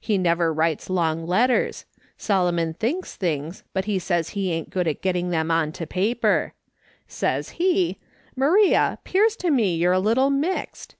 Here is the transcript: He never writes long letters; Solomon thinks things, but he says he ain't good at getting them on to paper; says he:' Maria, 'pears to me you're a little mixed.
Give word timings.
He 0.00 0.18
never 0.18 0.52
writes 0.52 0.90
long 0.90 1.24
letters; 1.24 1.84
Solomon 2.16 2.74
thinks 2.74 3.14
things, 3.14 3.62
but 3.72 3.84
he 3.84 4.00
says 4.00 4.30
he 4.30 4.50
ain't 4.50 4.70
good 4.70 4.88
at 4.88 5.02
getting 5.02 5.30
them 5.30 5.52
on 5.52 5.70
to 5.70 5.86
paper; 5.86 6.52
says 7.06 7.50
he:' 7.50 7.96
Maria, 8.44 8.98
'pears 9.04 9.36
to 9.36 9.52
me 9.52 9.76
you're 9.76 9.92
a 9.92 10.00
little 10.00 10.30
mixed. 10.30 10.96